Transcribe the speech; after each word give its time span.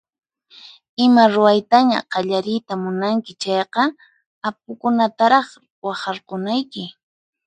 Ima 1.05 1.23
ruwaytaña 1.33 1.99
qallariyta 2.11 2.73
munanki 2.83 3.31
chayqa 3.41 3.83
apukunataraq 4.47 5.47
waqharkunayki. 5.85 6.83